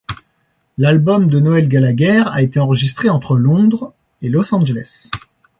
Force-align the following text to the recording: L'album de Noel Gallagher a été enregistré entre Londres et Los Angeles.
L'album 0.79 1.27
de 1.29 1.39
Noel 1.39 1.67
Gallagher 1.69 2.23
a 2.25 2.41
été 2.41 2.59
enregistré 2.59 3.07
entre 3.07 3.37
Londres 3.37 3.93
et 4.23 4.29
Los 4.29 4.55
Angeles. 4.55 5.11